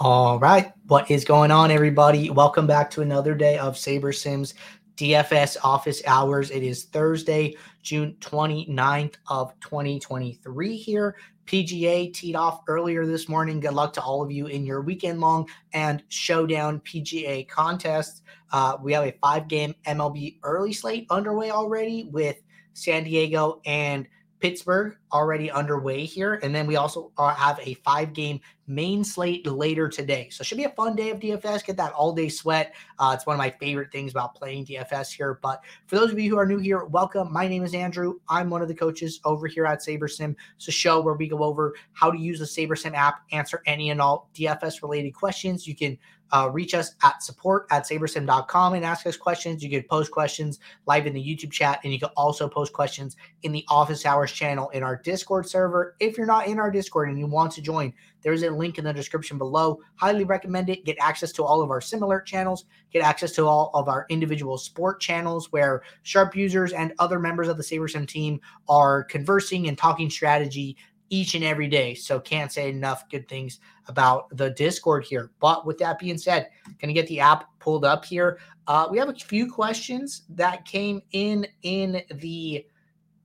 [0.00, 0.72] All right.
[0.88, 2.28] What is going on, everybody?
[2.28, 4.54] Welcome back to another day of SaberSims
[4.96, 6.50] DFS office hours.
[6.50, 11.14] It is Thursday, June 29th of 2023 here.
[11.46, 13.60] PGA teed off earlier this morning.
[13.60, 18.22] Good luck to all of you in your weekend long and showdown PGA contests.
[18.50, 22.42] Uh, we have a five game MLB early slate underway already with
[22.72, 24.08] San Diego and
[24.44, 26.38] Pittsburgh already underway here.
[26.42, 30.28] And then we also have a five game main slate later today.
[30.30, 31.64] So it should be a fun day of DFS.
[31.64, 32.74] Get that all day sweat.
[32.98, 35.38] Uh, it's one of my favorite things about playing DFS here.
[35.40, 37.32] But for those of you who are new here, welcome.
[37.32, 38.18] My name is Andrew.
[38.28, 40.36] I'm one of the coaches over here at SaberSim.
[40.56, 43.88] It's a show where we go over how to use the SaberSim app, answer any
[43.88, 45.66] and all DFS related questions.
[45.66, 45.96] You can
[46.32, 49.62] uh, reach us at support at sabersim.com and ask us questions.
[49.62, 53.16] You can post questions live in the YouTube chat, and you can also post questions
[53.42, 55.96] in the office hours channel in our Discord server.
[56.00, 57.92] If you're not in our Discord and you want to join,
[58.22, 59.80] there's a link in the description below.
[59.96, 60.84] Highly recommend it.
[60.84, 64.56] Get access to all of our similar channels, get access to all of our individual
[64.56, 69.76] sport channels where sharp users and other members of the SaberSim team are conversing and
[69.76, 70.76] talking strategy
[71.10, 71.94] each and every day.
[71.94, 75.30] So can't say enough good things about the Discord here.
[75.40, 76.48] But with that being said,
[76.80, 78.38] to get the app pulled up here.
[78.66, 82.66] Uh, we have a few questions that came in in the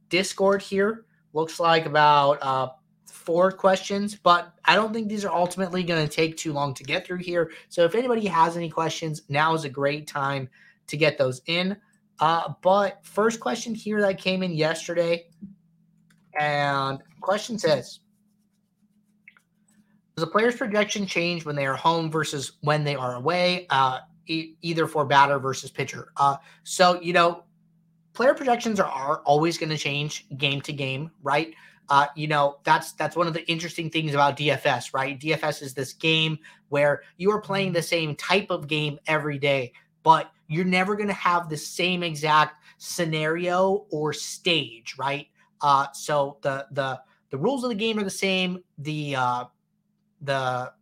[0.09, 1.05] Discord here.
[1.33, 2.69] Looks like about uh,
[3.05, 6.83] four questions, but I don't think these are ultimately going to take too long to
[6.83, 7.51] get through here.
[7.69, 10.49] So if anybody has any questions, now is a great time
[10.87, 11.77] to get those in.
[12.19, 15.27] Uh, but first question here that came in yesterday,
[16.39, 17.99] and question says,
[20.15, 23.99] does a player's projection change when they are home versus when they are away, uh,
[24.27, 26.11] e- either for batter versus pitcher?
[26.17, 27.43] Uh, so, you know,
[28.13, 31.53] player projections are, are always going to change game to game, right?
[31.89, 35.19] Uh, you know, that's that's one of the interesting things about DFS, right?
[35.19, 39.71] DFS is this game where you are playing the same type of game every day,
[40.03, 45.27] but you're never going to have the same exact scenario or stage, right?
[45.61, 46.99] Uh, so the the
[47.29, 48.63] the rules of the game are the same.
[48.79, 49.45] The uh,
[50.21, 50.73] the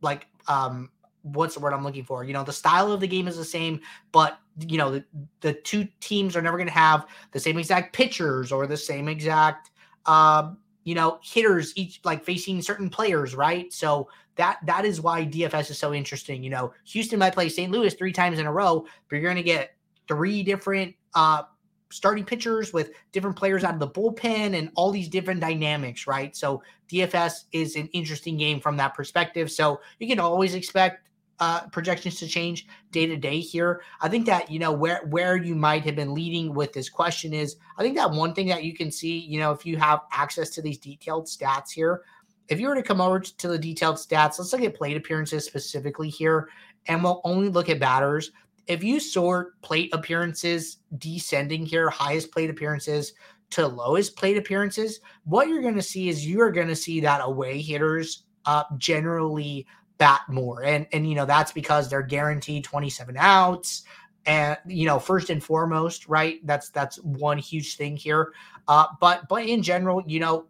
[0.00, 0.90] like um
[1.22, 2.24] what's the word I'm looking for?
[2.24, 3.80] You know, the style of the game is the same,
[4.10, 5.04] but you know, the,
[5.40, 9.08] the two teams are never going to have the same exact pitchers or the same
[9.08, 9.70] exact
[10.06, 13.72] um, you know, hitters each like facing certain players, right?
[13.72, 16.42] So that that is why DFS is so interesting.
[16.42, 17.70] You know, Houston might play St.
[17.70, 19.76] Louis three times in a row, but you're going to get
[20.08, 21.42] three different uh
[21.90, 26.34] starting pitchers with different players out of the bullpen and all these different dynamics, right?
[26.34, 29.50] So DFS is an interesting game from that perspective.
[29.50, 31.08] So you can always expect
[31.40, 33.82] uh, projections to change day to day here.
[34.00, 37.32] I think that you know where where you might have been leading with this question
[37.32, 40.00] is I think that one thing that you can see, you know, if you have
[40.12, 42.02] access to these detailed stats here,
[42.48, 45.46] if you were to come over to the detailed stats, let's look at plate appearances
[45.46, 46.50] specifically here,
[46.86, 48.32] and we'll only look at batters
[48.70, 53.14] if you sort plate appearances descending here, highest plate appearances
[53.50, 57.20] to lowest plate appearances, what you're going to see is you're going to see that
[57.20, 59.66] away hitters uh, generally
[59.98, 60.62] bat more.
[60.62, 63.82] And, and, you know, that's because they're guaranteed 27 outs.
[64.24, 66.38] And, you know, first and foremost, right?
[66.46, 68.32] That's, that's one huge thing here.
[68.68, 70.46] Uh, but, but in general, you know,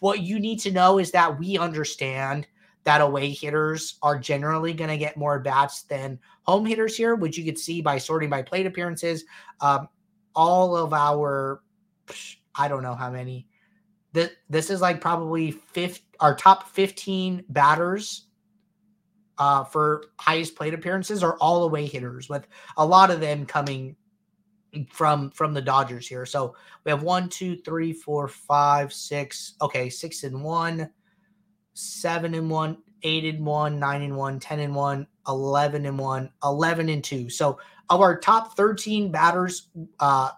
[0.00, 2.46] what you need to know is that we understand
[2.84, 7.36] that away hitters are generally going to get more bats than home hitters here, which
[7.36, 9.24] you could see by sorting by plate appearances.
[9.60, 9.88] Um,
[10.34, 11.62] all of our,
[12.54, 13.46] I don't know how many.
[14.12, 18.28] This, this is like probably fifth, our top 15 batters
[19.38, 22.46] uh, for highest plate appearances are all away hitters, with
[22.76, 23.96] a lot of them coming
[24.90, 26.26] from from the Dodgers here.
[26.26, 29.54] So we have one, two, three, four, five, six.
[29.60, 30.90] Okay, six and one
[31.78, 36.28] seven and one, eight and one, nine and one, 10 and one, 11 and one,
[36.42, 37.30] 11 and two.
[37.30, 37.58] So
[37.88, 39.68] of our top 13 batters
[40.00, 40.30] uh,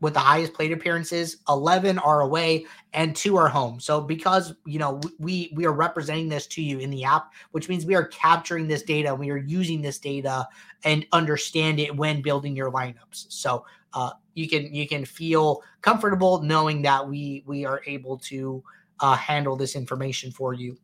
[0.00, 3.78] with the highest plate appearances, 11 are away and two are home.
[3.78, 7.68] So because, you know, we, we are representing this to you in the app, which
[7.68, 9.14] means we are capturing this data.
[9.14, 10.48] We are using this data
[10.84, 13.26] and understand it when building your lineups.
[13.28, 18.64] So uh, you can, you can feel comfortable knowing that we, we are able to
[19.00, 20.76] uh, handle this information for you.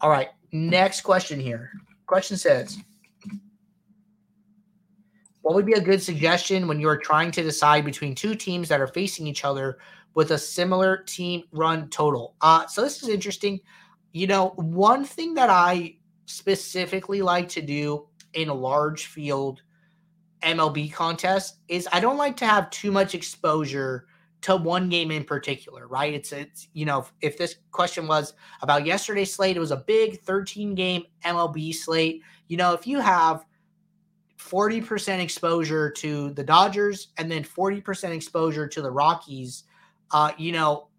[0.00, 0.28] All right.
[0.52, 1.70] Next question here.
[2.06, 2.78] Question says
[5.42, 8.80] What would be a good suggestion when you're trying to decide between two teams that
[8.80, 9.78] are facing each other
[10.14, 12.34] with a similar team run total?
[12.40, 13.60] Uh, so this is interesting.
[14.12, 15.96] You know, one thing that I
[16.26, 19.62] specifically like to do in a large field
[20.42, 24.06] MLB contest is I don't like to have too much exposure
[24.46, 26.14] to one game in particular, right?
[26.14, 30.20] It's it's you know, if this question was about yesterday's slate, it was a big
[30.20, 32.22] 13 game MLB slate.
[32.46, 33.44] You know, if you have
[34.38, 39.64] 40% exposure to the Dodgers and then 40% exposure to the Rockies,
[40.12, 40.90] uh, you know,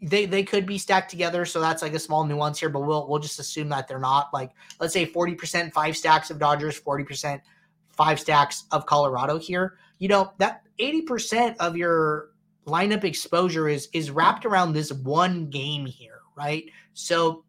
[0.00, 3.06] they they could be stacked together, so that's like a small nuance here, but we'll
[3.06, 4.30] we'll just assume that they're not.
[4.32, 7.42] Like, let's say 40% five stacks of Dodgers, 40%
[7.90, 9.76] five stacks of Colorado here.
[9.98, 12.30] You know, that 80% of your
[12.68, 16.64] lineup exposure is is wrapped around this one game here, right?
[16.94, 17.44] So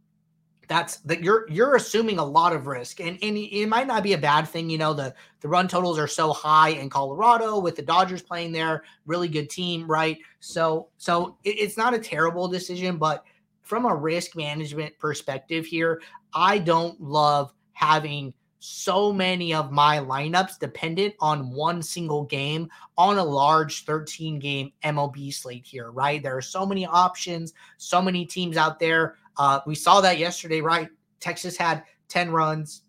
[0.70, 4.14] that's that you're you're assuming a lot of risk and and it might not be
[4.14, 7.76] a bad thing you know the the run totals are so high in colorado with
[7.76, 12.48] the dodgers playing there really good team right so so it, it's not a terrible
[12.48, 13.26] decision but
[13.64, 16.00] from a risk management perspective here
[16.36, 23.18] i don't love having so many of my lineups dependent on one single game on
[23.18, 26.22] a large 13 game MLB slate here, right?
[26.22, 29.16] There are so many options, so many teams out there.
[29.38, 30.90] Uh, we saw that yesterday, right?
[31.22, 32.84] Texas had 10 runs,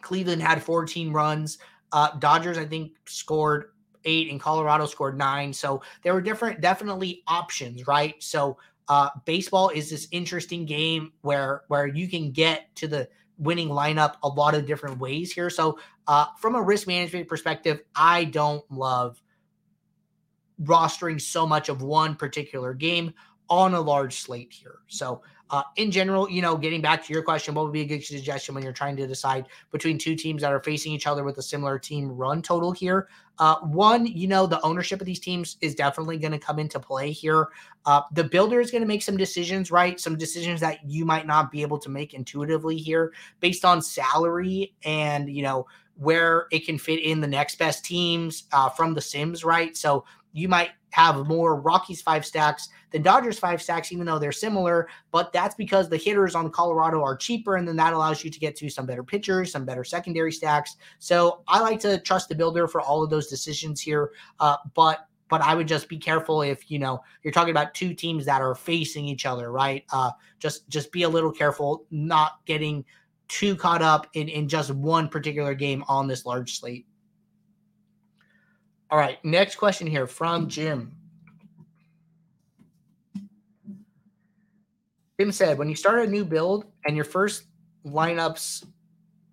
[0.00, 1.58] Cleveland had 14 runs.
[1.92, 3.72] Uh, Dodgers, I think, scored
[4.04, 5.52] eight, and Colorado scored nine.
[5.52, 8.14] So there were different, definitely options, right?
[8.22, 8.58] So
[8.88, 13.08] uh, baseball is this interesting game where where you can get to the
[13.40, 15.50] winning lineup a lot of different ways here.
[15.50, 19.20] So uh, from a risk management perspective, I don't love
[20.62, 23.14] rostering so much of one particular game
[23.48, 24.80] on a large slate here.
[24.88, 27.86] So uh, in general, you know, getting back to your question, what would be a
[27.86, 31.24] good suggestion when you're trying to decide between two teams that are facing each other
[31.24, 33.08] with a similar team run total here?
[33.40, 36.78] Uh, one, you know, the ownership of these teams is definitely going to come into
[36.78, 37.48] play here.
[37.84, 39.98] Uh, the builder is going to make some decisions, right?
[39.98, 44.74] Some decisions that you might not be able to make intuitively here based on salary
[44.84, 45.66] and, you know,
[45.96, 49.76] where it can fit in the next best teams uh, from the Sims, right?
[49.76, 54.32] So you might have more Rockies five stacks than Dodgers five stacks, even though they're
[54.32, 54.88] similar.
[55.12, 58.38] But that's because the hitters on Colorado are cheaper, and then that allows you to
[58.38, 60.76] get to some better pitchers, some better secondary stacks.
[60.98, 64.12] So I like to trust the builder for all of those decisions here.
[64.38, 67.94] Uh, but but I would just be careful if you know you're talking about two
[67.94, 69.84] teams that are facing each other, right?
[69.92, 72.84] Uh, just just be a little careful, not getting
[73.28, 76.86] too caught up in in just one particular game on this large slate.
[78.90, 80.92] All right, next question here from Jim.
[85.20, 87.44] Jim said, when you start a new build and your first
[87.86, 88.66] lineups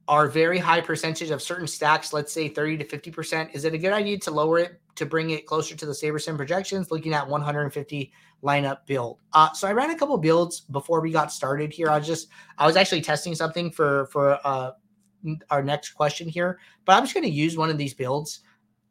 [0.07, 3.79] are very high percentage of certain stacks, let's say 30 to 50%, is it a
[3.79, 7.27] good idea to lower it to bring it closer to the SaberSim projections, looking at
[7.27, 8.11] 150
[8.43, 9.17] lineup build?
[9.33, 11.89] Uh, so I ran a couple builds before we got started here.
[11.89, 12.27] I was just,
[12.59, 14.71] I was actually testing something for, for uh,
[15.49, 18.41] our next question here, but I'm just going to use one of these builds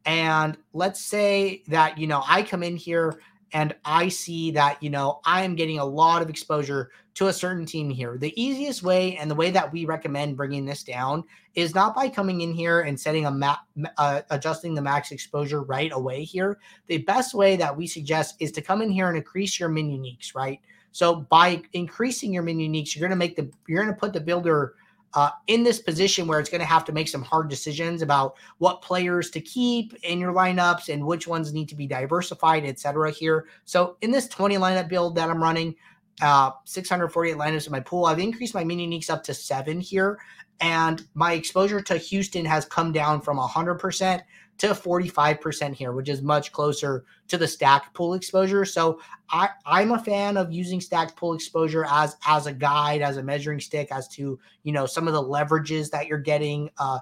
[0.07, 3.21] and let's say that, you know, I come in here
[3.53, 7.33] and I see that, you know, I am getting a lot of exposure to a
[7.33, 8.17] certain team here.
[8.19, 11.25] The easiest way and the way that we recommend bringing this down
[11.55, 13.61] is not by coming in here and setting a map,
[13.99, 16.59] uh, adjusting the max exposure right away here.
[16.87, 19.89] The best way that we suggest is to come in here and increase your min
[19.89, 20.61] uniques, right?
[20.93, 24.13] So by increasing your min uniques, you're going to make the, you're going to put
[24.13, 24.75] the builder
[25.17, 28.37] uh, in this position where it's going to have to make some hard decisions about
[28.59, 32.79] what players to keep in your lineups and which ones need to be diversified, et
[32.79, 33.11] cetera.
[33.11, 35.75] Here, so in this 20 lineup build that I'm running,
[36.21, 40.19] uh, 648 lineups in my pool, I've increased my mini uniques up to seven here,
[40.61, 44.21] and my exposure to Houston has come down from 100%
[44.59, 48.65] to 45% here, which is much closer to the stacked pool exposure.
[48.65, 53.17] So I, I'm a fan of using stacked pool exposure as as a guide, as
[53.17, 57.01] a measuring stick, as to you know some of the leverages that you're getting uh,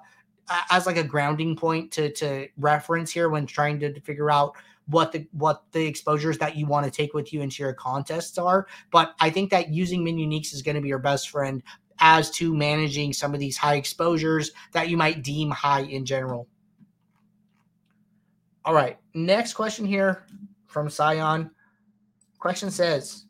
[0.71, 4.55] as like a grounding point to to reference here when trying to, to figure out
[4.87, 8.39] what the what the exposures that you want to take with you into your contests
[8.39, 8.67] are.
[8.91, 11.63] But I think that using min uniques is going to be your best friend
[12.01, 16.49] as to managing some of these high exposures that you might deem high in general.
[18.65, 18.99] All right.
[19.15, 20.25] Next question here
[20.67, 21.51] from Sion.
[22.39, 23.25] Question says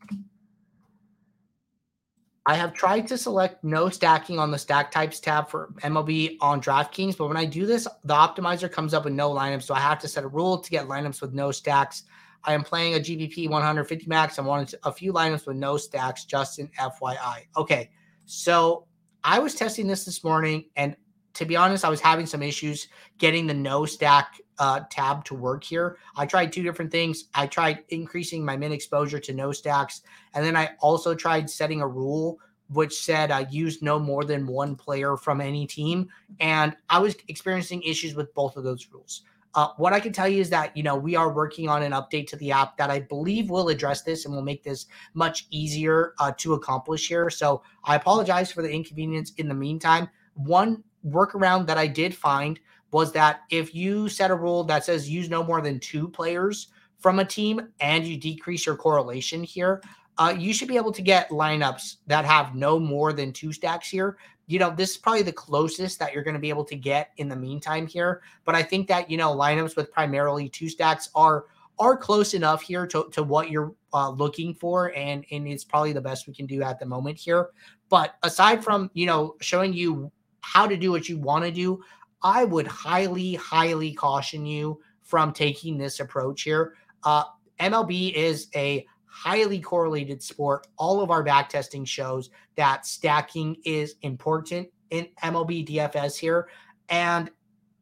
[2.45, 6.61] I have tried to select no stacking on the stack types tab for MLB on
[6.61, 9.63] DraftKings, but when I do this, the optimizer comes up with no lineups.
[9.63, 12.03] So I have to set a rule to get lineups with no stacks.
[12.43, 14.37] I am playing a GPP 150 max.
[14.37, 17.47] I wanted a few lineups with no stacks, just in FYI.
[17.57, 17.89] Okay.
[18.25, 18.85] So
[19.23, 20.95] I was testing this this morning, and
[21.33, 22.87] to be honest, I was having some issues
[23.17, 25.97] getting the no stack uh, tab to work here.
[26.15, 27.25] I tried two different things.
[27.33, 30.01] I tried increasing my min exposure to no stacks,
[30.33, 34.47] and then I also tried setting a rule which said I used no more than
[34.47, 36.09] one player from any team,
[36.39, 39.21] and I was experiencing issues with both of those rules.
[39.53, 41.93] Uh, what I can tell you is that you know we are working on an
[41.93, 45.47] update to the app that I believe will address this and will make this much
[45.49, 47.29] easier uh, to accomplish here.
[47.29, 50.09] So I apologize for the inconvenience in the meantime.
[50.33, 52.59] One workaround that I did find
[52.95, 56.69] was that if you set a rule that says use no more than two players
[56.97, 59.83] from a team and you decrease your correlation here,
[60.17, 63.89] uh, you should be able to get lineups that have no more than two stacks
[63.89, 64.15] here.
[64.47, 67.09] You know, this is probably the closest that you're going to be able to get
[67.17, 68.21] in the meantime here.
[68.45, 71.47] But I think that, you know, lineups with primarily two stacks are
[71.77, 75.91] are close enough here to, to what you're uh, looking for and and it's probably
[75.91, 77.49] the best we can do at the moment here
[77.89, 80.09] but aside from you know showing you
[80.39, 81.83] how to do what you want to do
[82.25, 86.73] i would highly highly caution you from taking this approach here
[87.05, 87.23] uh,
[87.61, 90.67] mlb is a highly correlated sport.
[90.77, 96.49] All of our back testing shows that stacking is important in MLB DFS here.
[96.89, 97.31] And,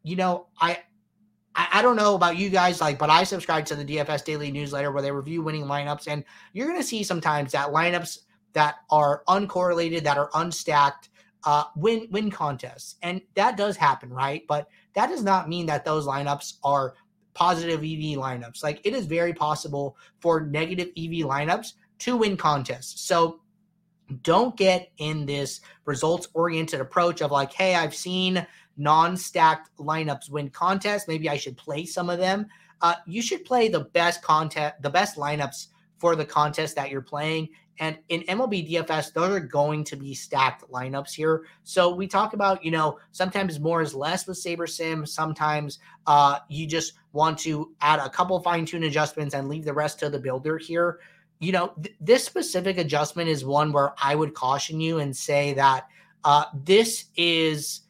[0.04, 0.82] you know, I,
[1.56, 4.92] I, don't know about you guys, like, but I subscribe to the DFS daily newsletter
[4.92, 6.08] where they review winning lineups.
[6.08, 6.24] And
[6.54, 8.20] you're going to see sometimes that lineups
[8.54, 11.10] that are uncorrelated, that are unstacked,
[11.46, 14.44] uh, win win contests, and that does happen, right?
[14.48, 16.94] But that does not mean that those lineups are
[17.34, 18.64] positive EV lineups.
[18.64, 23.02] Like it is very possible for negative EV lineups to win contests.
[23.02, 23.42] So
[24.22, 28.46] don't get in this results oriented approach of like, hey, I've seen
[28.78, 31.08] non stacked lineups win contests.
[31.08, 32.48] Maybe I should play some of them.
[32.82, 35.68] Uh, you should play the best content, the best lineups
[36.04, 37.48] for the contest that you're playing.
[37.80, 41.46] And in MLB DFS, those are going to be stacked lineups here.
[41.64, 45.08] So we talk about, you know, sometimes more is less with SaberSim.
[45.08, 49.72] Sometimes uh, you just want to add a couple fine tune adjustments and leave the
[49.72, 51.00] rest to the builder here.
[51.40, 55.54] You know, th- this specific adjustment is one where I would caution you and say
[55.54, 55.88] that
[56.26, 57.84] uh, this is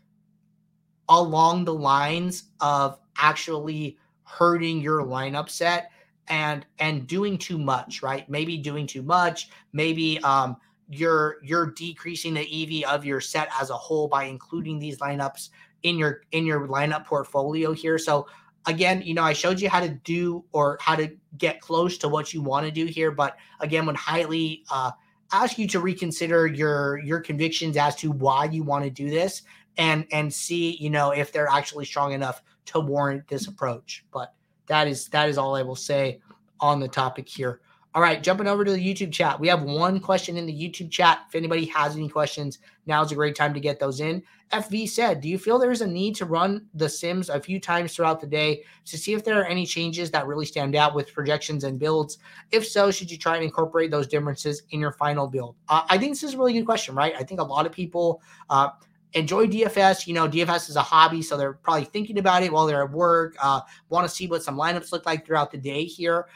[1.09, 5.89] along the lines of actually hurting your lineup set
[6.27, 8.29] and and doing too much right?
[8.29, 10.57] Maybe doing too much maybe um
[10.89, 15.49] you're you're decreasing the ev of your set as a whole by including these lineups
[15.83, 17.97] in your in your lineup portfolio here.
[17.97, 18.27] So
[18.65, 22.07] again you know i showed you how to do or how to get close to
[22.07, 24.89] what you want to do here but again would highly uh
[25.33, 29.41] ask you to reconsider your your convictions as to why you want to do this
[29.77, 34.05] and and see you know if they're actually strong enough to warrant this approach.
[34.11, 34.33] But
[34.67, 36.19] that is that is all I will say
[36.59, 37.61] on the topic here.
[37.95, 39.39] All right, jumping over to the YouTube chat.
[39.39, 41.25] We have one question in the YouTube chat.
[41.29, 44.23] If anybody has any questions, now's a great time to get those in.
[44.51, 47.95] FV said, Do you feel there's a need to run the Sims a few times
[47.95, 51.13] throughout the day to see if there are any changes that really stand out with
[51.13, 52.17] projections and builds?
[52.51, 55.55] If so, should you try and incorporate those differences in your final build?
[55.69, 57.13] Uh, I think this is a really good question, right?
[57.15, 58.69] I think a lot of people, uh,
[59.13, 60.07] enjoy DFS.
[60.07, 62.91] You know, DFS is a hobby, so they're probably thinking about it while they're at
[62.91, 63.35] work.
[63.41, 66.27] Uh, Want to see what some lineups look like throughout the day here.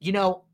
[0.00, 0.44] You know,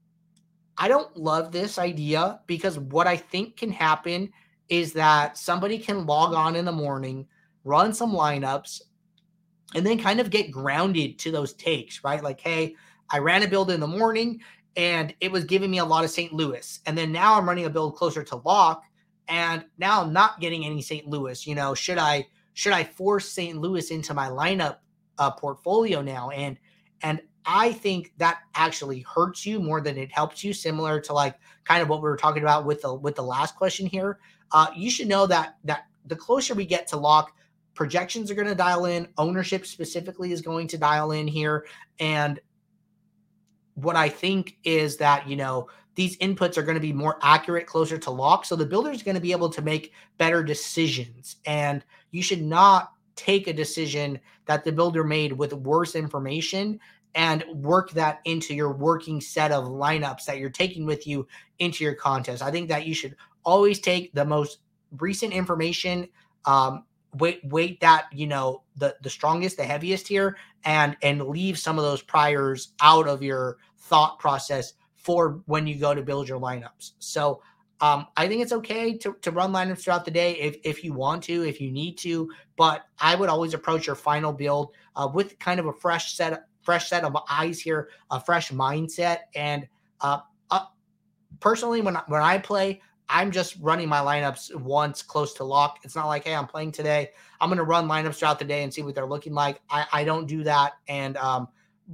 [0.76, 4.30] I don't love this idea because what I think can happen
[4.68, 7.26] is that somebody can log on in the morning,
[7.64, 8.82] run some lineups,
[9.74, 12.22] and then kind of get grounded to those takes, right?
[12.22, 12.74] Like, hey,
[13.10, 14.40] I ran a build in the morning
[14.76, 16.32] and it was giving me a lot of St.
[16.32, 16.80] Louis.
[16.86, 18.84] And then now I'm running a build closer to lock
[19.28, 21.06] and now I'm not getting any St.
[21.06, 21.46] Louis.
[21.46, 23.58] You know, should I should I force St.
[23.58, 24.78] Louis into my lineup
[25.18, 26.30] uh, portfolio now?
[26.30, 26.58] And
[27.02, 30.52] and I think that actually hurts you more than it helps you.
[30.52, 33.56] Similar to like kind of what we were talking about with the with the last
[33.56, 34.18] question here.
[34.52, 37.32] Uh, you should know that that the closer we get to lock,
[37.74, 39.08] projections are going to dial in.
[39.18, 41.66] Ownership specifically is going to dial in here,
[42.00, 42.40] and
[43.74, 47.66] what I think is that you know these inputs are going to be more accurate,
[47.66, 48.44] closer to lock.
[48.44, 51.38] So the builder is going to be able to make better decisions.
[51.44, 56.78] And you should not take a decision that the builder made with worse information
[57.16, 61.26] and work that into your working set of lineups that you're taking with you
[61.58, 62.44] into your contest.
[62.44, 64.58] I think that you should always take the most
[65.00, 66.08] recent information,
[66.44, 71.58] um, weight weight that you know the the strongest, the heaviest here, and and leave
[71.58, 74.74] some of those priors out of your thought process
[75.08, 76.92] for when you go to build your lineups.
[76.98, 77.40] So
[77.80, 80.92] um, I think it's okay to, to run lineups throughout the day if, if you
[80.92, 85.08] want to, if you need to, but I would always approach your final build uh,
[85.10, 89.20] with kind of a fresh set, fresh set of eyes here, a fresh mindset.
[89.34, 89.66] And
[90.02, 90.18] uh,
[90.50, 90.66] uh,
[91.40, 95.78] personally, when when I play, I'm just running my lineups once close to lock.
[95.84, 97.12] It's not like, hey, I'm playing today.
[97.40, 99.62] I'm going to run lineups throughout the day and see what they're looking like.
[99.70, 101.48] I, I don't do that, and um,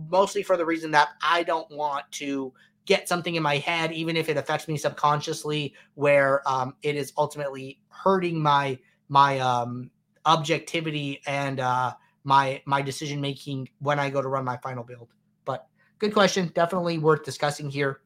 [0.08, 2.52] mostly for the reason that I don't want to
[2.86, 7.12] get something in my head, even if it affects me subconsciously, where um, it is
[7.16, 9.90] ultimately hurting my my um,
[10.26, 11.92] objectivity and uh,
[12.24, 15.08] my my decision making when I go to run my final build.
[15.44, 15.66] But
[15.98, 18.00] good question, definitely worth discussing here.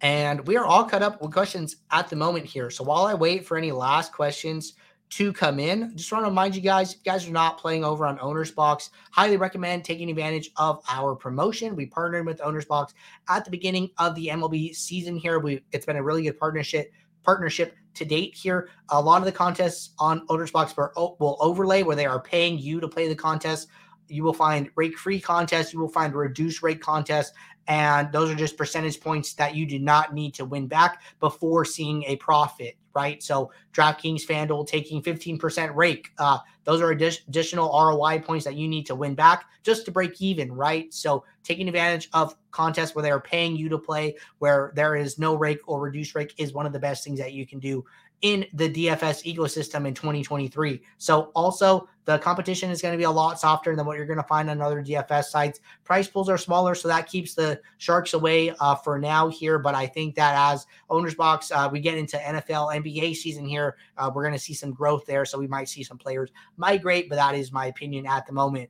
[0.00, 2.70] And we are all cut up with questions at the moment here.
[2.70, 4.72] So while I wait for any last questions
[5.12, 7.84] to come in, just want to remind you guys, if you guys are not playing
[7.84, 11.76] over on OwnersBox, highly recommend taking advantage of our promotion.
[11.76, 12.94] We partnered with OwnersBox
[13.28, 15.38] at the beginning of the MLB season here.
[15.38, 16.90] We it's been a really good partnership
[17.24, 18.70] partnership to date here.
[18.88, 22.80] A lot of the contests on OwnersBox oh, will overlay where they are paying you
[22.80, 23.68] to play the contest.
[24.08, 25.74] You will find rake free contests.
[25.74, 27.32] You will find reduced rate contests.
[27.68, 31.64] And those are just percentage points that you do not need to win back before
[31.64, 33.22] seeing a profit, right?
[33.22, 36.12] So DraftKings, FanDuel taking 15% rake.
[36.18, 40.20] Uh, those are additional ROI points that you need to win back just to break
[40.20, 40.92] even, right?
[40.92, 45.18] So taking advantage of contests where they are paying you to play, where there is
[45.18, 47.84] no rake or reduced rake, is one of the best things that you can do
[48.22, 50.80] in the DFS ecosystem in 2023.
[50.98, 54.18] So also the competition is going to be a lot softer than what you're going
[54.18, 55.60] to find on other DFS sites.
[55.84, 59.58] Prize pools are smaller, so that keeps the sharks away uh, for now here.
[59.58, 64.10] But I think that as OwnersBox, uh, we get into NFL, NBA season here, uh,
[64.12, 65.24] we're going to see some growth there.
[65.24, 68.68] So we might see some players migrate, but that is my opinion at the moment.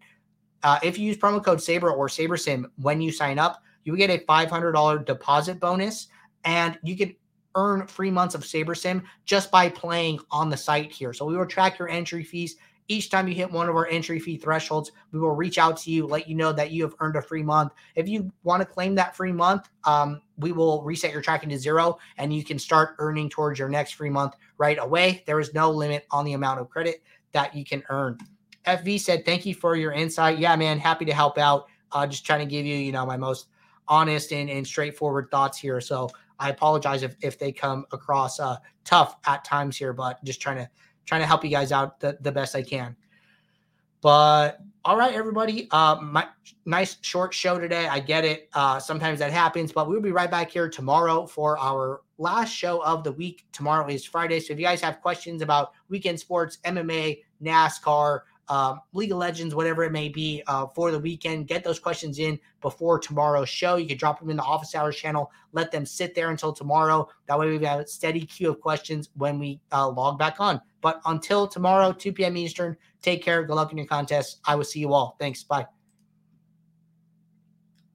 [0.62, 4.10] Uh, if you use promo code Saber or SaberSim when you sign up, you get
[4.10, 6.08] a $500 deposit bonus
[6.44, 7.14] and you can
[7.54, 11.12] earn free months of SaberSim just by playing on the site here.
[11.12, 12.56] So we will track your entry fees.
[12.88, 15.90] Each time you hit one of our entry fee thresholds, we will reach out to
[15.90, 17.72] you, let you know that you have earned a free month.
[17.94, 21.58] If you want to claim that free month, um, we will reset your tracking to
[21.58, 25.22] zero and you can start earning towards your next free month right away.
[25.26, 28.18] There is no limit on the amount of credit that you can earn.
[28.66, 30.38] FV said, Thank you for your insight.
[30.38, 31.66] Yeah, man, happy to help out.
[31.90, 33.48] Uh, just trying to give you, you know, my most
[33.88, 35.80] honest and, and straightforward thoughts here.
[35.80, 36.08] So
[36.38, 40.56] I apologize if, if they come across uh, tough at times here, but just trying
[40.56, 40.68] to
[41.04, 42.96] trying to help you guys out the, the best I can.
[44.00, 45.68] But all right, everybody.
[45.70, 46.26] Uh, my
[46.66, 47.86] nice short show today.
[47.86, 48.48] I get it.
[48.52, 52.82] Uh, sometimes that happens, but we'll be right back here tomorrow for our last show
[52.84, 53.46] of the week.
[53.52, 54.40] Tomorrow is Friday.
[54.40, 59.54] So if you guys have questions about weekend sports, MMA, NASCAR, uh, League of Legends,
[59.54, 61.46] whatever it may be, uh, for the weekend.
[61.46, 63.76] Get those questions in before tomorrow's show.
[63.76, 65.30] You can drop them in the office hours channel.
[65.52, 67.08] Let them sit there until tomorrow.
[67.26, 70.40] That way, we have got a steady queue of questions when we uh, log back
[70.40, 70.60] on.
[70.80, 72.36] But until tomorrow, 2 p.m.
[72.36, 73.44] Eastern, take care.
[73.44, 74.40] Good luck in your contest.
[74.44, 75.16] I will see you all.
[75.18, 75.42] Thanks.
[75.42, 75.66] Bye.